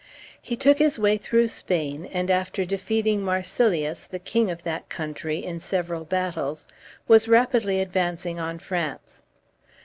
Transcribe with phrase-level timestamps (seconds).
[0.41, 5.43] He took his way through Spain, and, after defeating Marsilius, the king of that country,
[5.45, 6.65] in several battles,
[7.07, 9.21] was rapidly advancing on France.